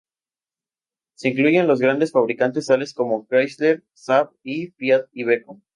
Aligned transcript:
Se 1.13 1.29
incluyen 1.29 1.67
los 1.67 1.79
grandes 1.79 2.11
fabricantes, 2.11 2.65
tales 2.65 2.95
como 2.95 3.27
Chrysler, 3.27 3.83
Saab 3.93 4.31
y 4.41 4.71
Fiat 4.75 5.07
Iveco. 5.13 5.61